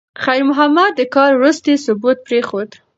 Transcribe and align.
خیر 0.23 0.43
محمد 0.49 0.91
د 0.95 1.01
کار 1.15 1.31
وروستی 1.35 1.73
ثبوت 1.85 2.17
پرېښود. 2.27 2.69